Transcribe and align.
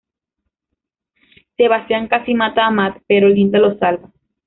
Sebastián 1.57 2.07
casi 2.07 2.33
mata 2.33 2.65
a 2.65 2.71
Matt, 2.71 3.03
pero 3.05 3.29
Linda 3.29 3.59
lo 3.59 3.77
salva. 3.77 4.09